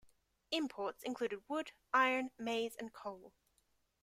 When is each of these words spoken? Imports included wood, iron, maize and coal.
Imports 0.49 1.03
included 1.03 1.47
wood, 1.47 1.73
iron, 1.93 2.31
maize 2.39 2.75
and 2.75 2.91
coal. 2.91 3.33